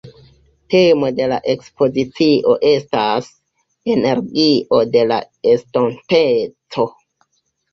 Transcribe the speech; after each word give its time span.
Temo 0.73 1.09
de 1.19 1.25
la 1.33 1.37
ekspozicio 1.53 2.55
estas 2.69 3.29
«Energio 3.97 4.81
de 4.97 5.05
la 5.13 5.21
Estonteco». 5.55 6.89